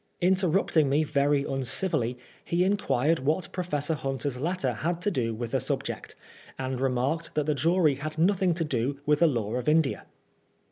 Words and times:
Jriter 0.19 0.51
rupting 0.51 0.89
me 0.89 1.03
very 1.03 1.45
uncivilly, 1.45 2.17
he 2.43 2.63
inquired 2.63 3.19
what 3.19 3.51
Professor 3.51 3.93
Hunter's 3.93 4.39
letter 4.39 4.73
had 4.73 4.99
to 5.03 5.11
do 5.11 5.31
with 5.35 5.51
the 5.51 5.59
subject, 5.59 6.15
and 6.57 6.81
re 6.81 6.89
marked 6.89 7.35
that 7.35 7.45
the 7.45 7.53
jury 7.53 7.93
had 7.93 8.17
nothing 8.17 8.55
to 8.55 8.65
do 8.65 8.99
with 9.05 9.19
the 9.19 9.27
law 9.27 9.53
of 9.53 9.69
India. 9.69 10.05